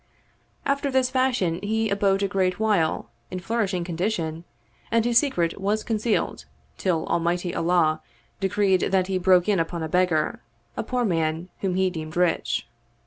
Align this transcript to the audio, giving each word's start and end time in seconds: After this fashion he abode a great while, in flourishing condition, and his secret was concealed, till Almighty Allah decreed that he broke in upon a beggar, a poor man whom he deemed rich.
After 0.65 0.89
this 0.89 1.11
fashion 1.11 1.59
he 1.61 1.91
abode 1.91 2.23
a 2.23 2.27
great 2.27 2.59
while, 2.59 3.11
in 3.29 3.37
flourishing 3.39 3.83
condition, 3.83 4.45
and 4.89 5.05
his 5.05 5.19
secret 5.19 5.61
was 5.61 5.83
concealed, 5.83 6.45
till 6.79 7.05
Almighty 7.05 7.53
Allah 7.53 8.01
decreed 8.39 8.89
that 8.91 9.05
he 9.05 9.19
broke 9.19 9.47
in 9.47 9.59
upon 9.59 9.83
a 9.83 9.87
beggar, 9.87 10.41
a 10.75 10.81
poor 10.81 11.05
man 11.05 11.49
whom 11.59 11.75
he 11.75 11.91
deemed 11.91 12.17
rich. 12.17 12.67